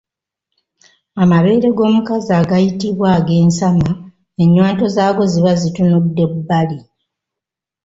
[1.21, 3.89] Amabeere g’omukazi agayitibwa ag’ensama
[4.41, 6.79] ennywanto zaago ziba zitunudde bbali.